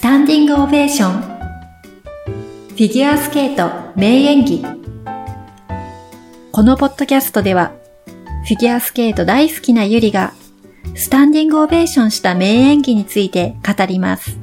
[0.00, 4.64] スタンディングオベーションフィギュアスケート名演技
[6.52, 7.72] このポッドキャストでは
[8.46, 10.32] フィギュアスケート大好きなゆりが
[10.94, 14.39] スタンディングオベーションした名演技について語ります。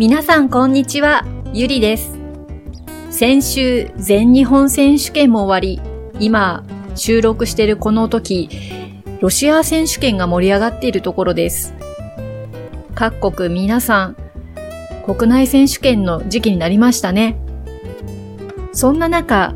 [0.00, 2.18] 皆さんこんにちは、ゆりです。
[3.10, 5.78] 先週、全日本選手権も終わり、
[6.18, 6.64] 今、
[6.94, 8.48] 収録しているこの時、
[9.20, 11.74] ロシア選手権が盛り上がっているところです。
[12.94, 14.16] 各国皆さん、
[15.04, 17.36] 国内選手権の時期になりましたね。
[18.72, 19.52] そんな中、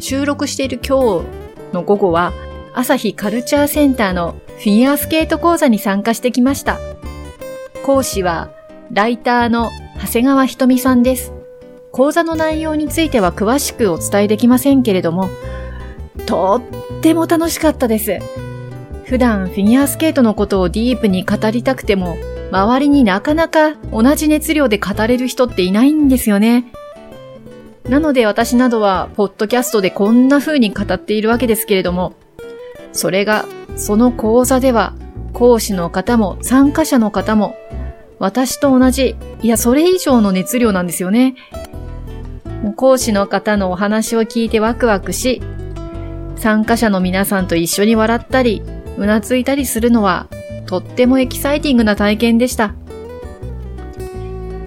[0.00, 1.24] 収録している今日
[1.72, 2.34] の午後は、
[2.74, 6.78] 朝日カルチャーセンターのフィギュアスケート講座に参加してきました。
[7.86, 8.50] 講師は
[8.90, 11.32] ライターの長谷川ひとみさんです。
[11.92, 15.28] 講座の内容については詳しくお伝えできませんけれども、
[16.26, 16.62] と
[16.96, 18.18] っても楽しかったです。
[19.04, 22.16] 普段フィギュアスケートのことをディープに語りたくても、
[22.50, 26.72] 周りになかなか同じ熱量で語れる人っていないんですよね。
[27.88, 32.14] なので私などは、ポッドキャストでこんな風に語っているわけですけれども、
[32.92, 33.44] それが、
[33.76, 34.94] その講座では、
[35.34, 37.54] 講師の方も参加者の方も
[38.18, 41.34] 私と同じ、いや、それ以上の熱量なんですよね。
[42.76, 45.40] 講師の方のお話を聞いてワクワクし、
[46.36, 48.62] 参加者の皆さんと一緒に笑ったり、
[48.96, 50.26] うなずいたりするのは、
[50.66, 52.74] とってもエキサイティングな体験でした。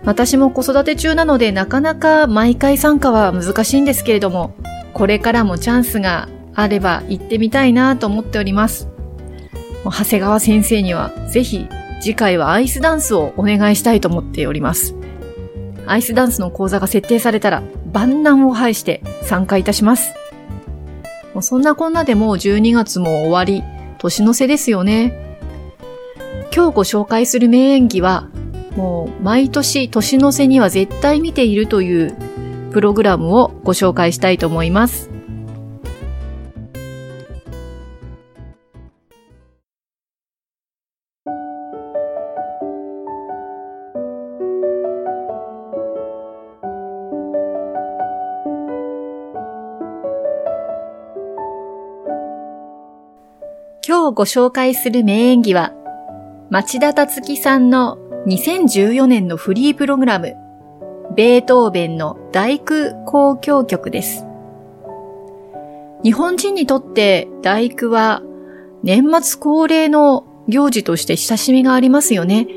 [0.03, 4.55] 私も子育て中なのでなかなか毎回参加は難しいんですけれども、
[4.93, 8.87] これからもチャンスがあれば行ってみたいなと思っております。
[9.83, 11.67] 長谷川先生にはぜひ
[12.01, 14.95] 次回はアイスダンスをお願いしたいと思っております。
[15.85, 17.61] アイスダンスの講座が設定されたら
[17.93, 20.13] 万難を排して参加いたします。
[21.33, 23.63] もうそんなこんなでもう12月も終わり、
[23.99, 25.37] 年の瀬ですよね。
[26.53, 28.29] 今日ご紹介する名演技は、
[28.75, 32.15] もう毎年年の瀬には絶対見ているという
[32.71, 35.10] プログラムをご紹介したいと思います。
[54.01, 55.73] 今日ご紹介する名演技は、
[56.49, 60.33] 町田達樹さんの2014年のフリープログラム、
[61.15, 62.73] ベートーベンの大工
[63.05, 64.25] 交響曲です。
[66.03, 68.23] 日本人にとって大工は
[68.81, 72.47] 年末恒例の行事として親しみがありますよね。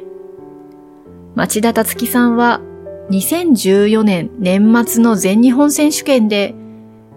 [1.35, 2.63] 町田達樹さんは
[3.11, 6.55] 2014年年末の全日本選手権で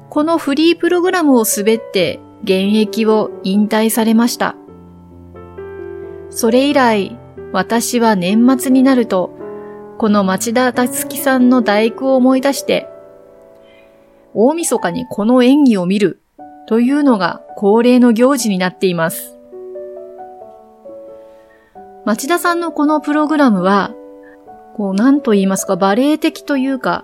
[0.09, 4.55] このフリープログラムを滑って現役を引退されました。
[6.29, 7.19] それ以来、
[7.51, 9.31] 私は年末になると、
[9.97, 12.87] この町田達樹さんの大工を思い出して、
[14.33, 16.21] 大晦日にこの演技を見る
[16.69, 19.37] というのが恒例の行事になっています。
[22.05, 23.93] 町田さんのこのプログラムは、
[24.77, 27.03] こう、なんと言いますか、バレエ的というか、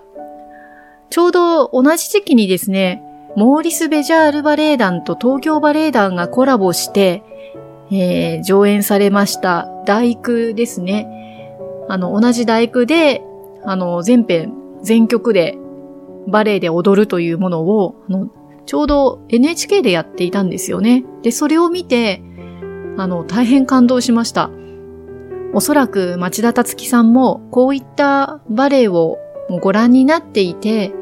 [1.10, 3.03] ちょうど同じ時期にですね、
[3.36, 7.24] モーリス・ベジャールバレエ団と東京バレエ団がコラボして、
[7.90, 11.58] えー、上演されました大工ですね。
[11.88, 13.22] あの、同じ大工で、
[13.64, 15.58] あの、全編、全曲で
[16.28, 18.30] バレエで踊るというものを、あの、
[18.66, 21.04] ちょうど NHK でやっていたんですよね。
[21.22, 22.22] で、それを見て、
[22.96, 24.50] あの、大変感動しました。
[25.52, 29.18] おそらく町田達樹さんもこういったバレエを
[29.60, 30.92] ご覧になっていて、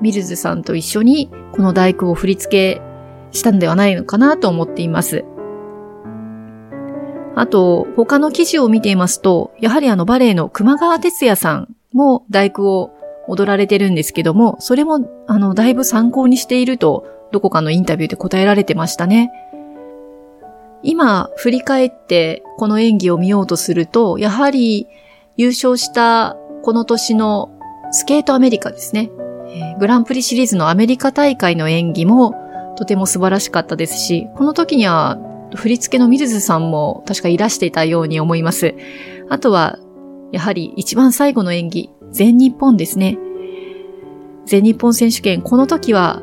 [0.00, 2.82] ミルズさんと一緒にこの大工を振り付け
[3.32, 5.24] したんではないのかなと思っています。
[7.34, 12.90] あと、他の記事を見ていますと、やはりあのバレエの熊川哲也さんも大工を
[13.28, 19.30] 踊られてるんですけども、それもあのだいぶ参考にしていると、どこかのインタビューで答えられてましたね。
[20.82, 24.88] 今、振り返ってこの演技を見ようとすると、やはり
[25.36, 27.50] 優勝したこの年の
[27.92, 29.10] スケートアメリカですね。
[29.54, 32.34] え、グランプリシリーズのアメリカ大会の演技も
[32.76, 35.18] とても素晴らしかったですし、この時には
[35.54, 38.74] 振り付けのミルズさんも確かいらしていたように思います。
[39.28, 39.78] あとは、
[40.32, 43.18] やはり一番最後の演技、全日本ですね。
[44.46, 46.22] 全日本選手権、この時は、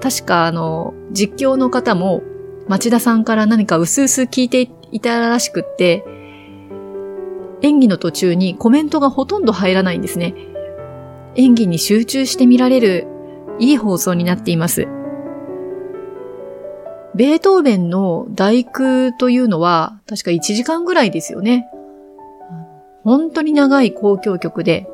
[0.00, 2.22] 確かあの、実況の方も、
[2.68, 6.04] 町田さんから何か薄々聞いていたらしくって、
[7.62, 10.34] 演技の途中にコメントがほとんど入らないんですね。
[11.36, 13.06] 演技に集中して見られる
[13.58, 14.86] いい放送になっています。
[17.14, 21.68] ベートーベンの大工というのは確か1時間ぐらいですよね。
[23.04, 24.88] 本当に長い交響曲で、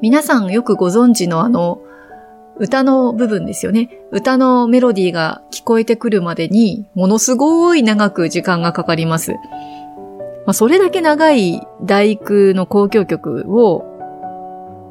[0.00, 1.82] 皆さんよくご存知のあの、
[2.58, 4.00] 歌の部分ですよね。
[4.12, 9.32] 歌のメロディーが聞こえてくるまでに、ものすごい長く時間がかかります。
[9.32, 13.97] まあ、それだけ長い大工の交響曲を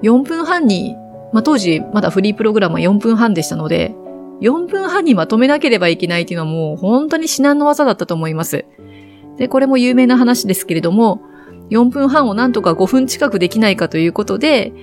[0.04, 0.96] 4分半に、
[1.34, 3.96] まあ、当時まだフリープログラムは4分半でしたので、
[4.42, 8.66] 4分半にまとめなければいけないっていうのはもう本当に至難の技だったと思います。
[9.38, 11.22] で、これも有名な話ですけれども、
[11.70, 14.74] 4分半をなんとか5分近くできないかということで、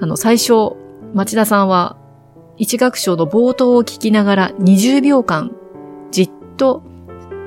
[0.00, 0.76] あの、最初、
[1.14, 1.96] 町田さんは、
[2.58, 5.52] 一楽章の冒頭を聞きながら20秒間、
[6.10, 6.82] じっと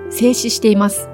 [0.10, 1.10] 静止しています。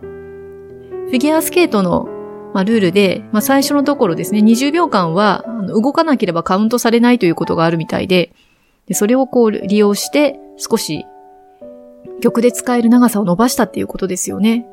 [0.00, 2.08] フィギュアスケートの、
[2.54, 8.32] まあ、ルールで、まあ、最初のところですね、20秒間は動かなければカウントされないということがあるみたいで、
[8.86, 11.04] でそれをこう利用して少し
[12.22, 14.66] 曲で使える長さを伸ばしたっていうことですよね。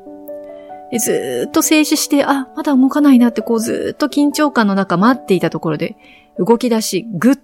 [0.92, 5.96] でずっと静止して、あ、まだ動かないなってこうずっと緊張感の中待っていたところで、
[6.38, 7.38] 動き出し、ぐっ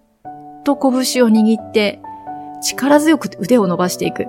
[0.65, 2.01] と拳を握って、
[2.63, 4.27] 力強く腕を伸ばしていく。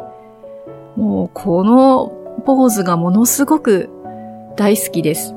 [0.96, 2.08] もうこの
[2.46, 3.90] ポーズがものすごく
[4.56, 5.36] 大好きです。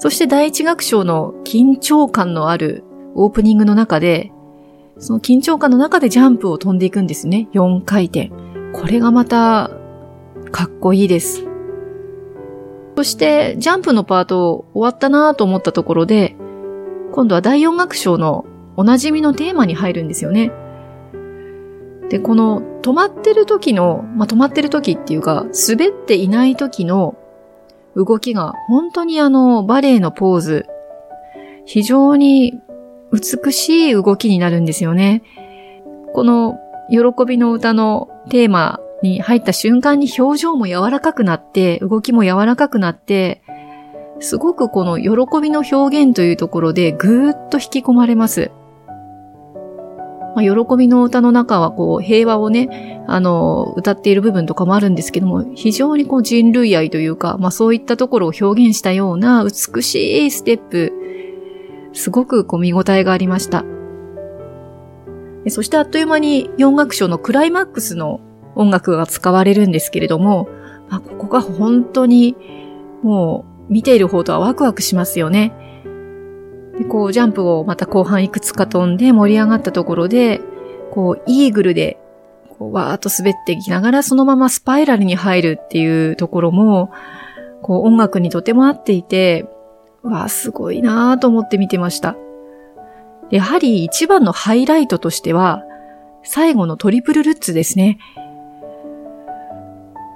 [0.00, 4.32] そして第一楽章の緊張感のあるオープニングの中で、
[4.98, 7.48] その緊張感の中でジャンプを飛んでいくんですね。
[7.52, 8.32] 4回転。
[8.72, 9.70] これがまた
[10.50, 11.44] かっこいいです。
[12.96, 16.34] そして、ジャンプのパート終わったなと思ったところで、
[17.12, 18.46] 今度は第4楽章の
[18.76, 20.50] おなじみのテーマに入るんですよね。
[22.08, 27.16] で、この止まってる時の、まあ、止まってる時っていうか、滑っていない時の
[27.96, 30.66] 動きが本当にあのバレエのポーズ、
[31.64, 32.60] 非常に
[33.12, 35.22] 美しい動きになるんですよね。
[36.14, 36.58] この
[36.90, 43.42] 喜びの歌のテーマに入った瞬間に表情も柔らかくなって、動きも柔らかくなって、
[44.20, 48.50] すごくこの喜びの表現というところでぐーっと引き込まれます。
[50.34, 60.92] まあ、喜びの歌の中はこう平和をね、あの、歌っている部分とかもあるんですけども、非常にこう人類愛というか、まあそういったところを表現したような美しいステップ、
[61.92, 63.64] すごくこう見応えがありました。
[65.48, 68.20] そしてあっという間に4楽章のクライマックスの
[68.54, 70.48] 音楽が使われるんですけれども、
[70.90, 72.36] まあ、ここが本当に
[73.02, 75.69] もう見ている方とはワクワクしますよね。
[76.80, 80.40] でこうジャンプをまた後半いくつか飛んで盛り上がったところで、
[80.90, 82.00] こうイーグルで
[82.58, 86.90] こうわーっと滑っていきながらそのままスパイラルに入るっていうところも、
[87.62, 89.46] こう音楽にとても合っていて、
[90.02, 92.16] わーすごいなーと思って見てました。
[93.30, 95.62] やはり一番のハイライトとしては、
[96.22, 97.98] 最後のトリプルルッツですね。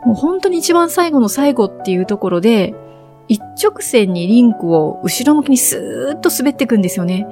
[0.07, 2.75] もう本当に一番最後の最後っていうところで、
[3.29, 7.27] 一直線にリンクを後ろ向きにスーッと滑っていくんですよね。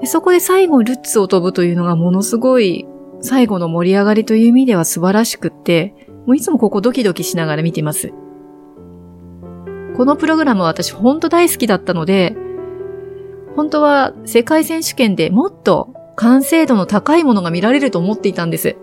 [0.00, 2.86] でそこで最後ルッツを飛ぶというのがものすごい
[3.20, 5.94] 最後の盛り上がりという意味では素晴らしくって、
[6.26, 8.12] もういつもここドキドキしながら見ています。
[9.96, 12.34] このプログラムは私本当大好きだったので、
[13.54, 18.76] 本当は世界選手権でもっと完成度の高いものが見られると思っていたんです。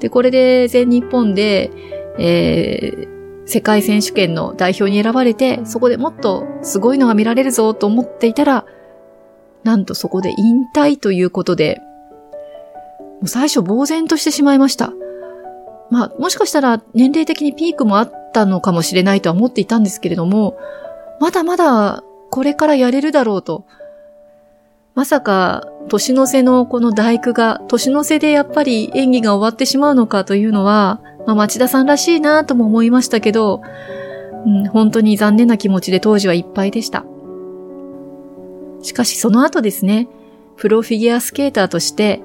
[0.00, 1.70] で、これで全日本で
[2.18, 3.17] えー、
[3.48, 8.66] 世界選手権の代表に選ばれて、そこでもっとすごいのが見られるぞと思っていたら、
[9.64, 11.80] なんとそこで引退ということで、
[13.00, 14.92] もう最初呆然としてしまいました。
[15.90, 20.58] まあ、もしかしたら年齢的にピークもあったのかもしれないとは思っていたんですけれども、
[21.18, 23.64] まだまだこれからやれるだろうと。
[24.98, 33.62] まさか、年の瀬のこの大工が、年の瀬でやっぱり演技が終わってしまうのかというのは、まあ、町田さんらしいなとも思いましたけど、
[34.44, 37.04] うん、本当に残念な気持ちで当時はいっぱいでした。
[38.82, 40.08] しかしその後ですね、
[40.56, 42.20] プロフィギュアスケーターとして、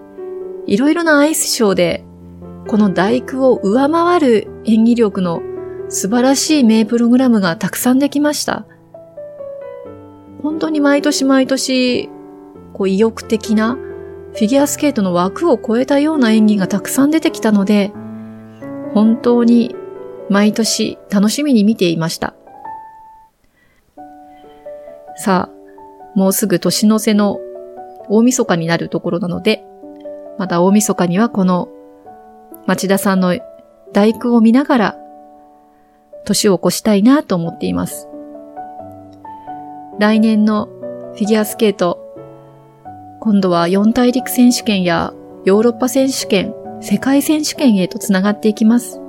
[0.65, 2.03] いろいろなアイスショーで、
[2.67, 5.43] この大工を上回る演技力の
[5.89, 8.65] 素晴らしい名プログラムがたくさんできました。
[10.41, 12.09] 本当に毎年毎年、
[12.83, 17.93] こう意欲的なフィギュアスケートの枠を超えたような演技がたくさん出てきたので、
[18.93, 19.73] 本当に
[20.29, 22.33] 毎年楽しみに見ていました。
[25.15, 27.39] さあ、もうすぐ年の瀬の
[28.09, 29.63] 大晦日になるところなので、
[30.37, 31.69] また大晦日にはこの
[32.65, 33.39] 町田さんの
[33.93, 34.97] 大工を見ながら
[36.25, 38.09] 年を越したいなと思っています。
[39.99, 40.65] 来年の
[41.13, 42.02] フィギュアスケート、
[43.23, 45.13] 今度は四大陸選手権や
[45.45, 48.99] ヨーロッパ選手権、世界選手権へとつながっていきます。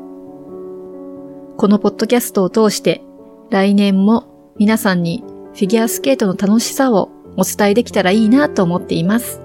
[1.57, 3.03] このポッドキャストを通して
[3.51, 9.41] 来年も皆さんにフィギュアスケートの楽しさをお伝えできたらいいなと思っています。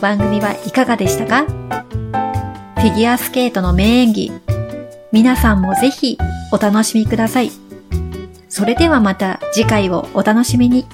[0.00, 1.44] 番組はいかがでしたか？
[1.44, 4.32] フィギュアスケートの名演技、
[5.12, 6.18] 皆さんもぜひ
[6.50, 7.50] お楽しみください。
[8.48, 10.86] それではまた次回をお楽しみに。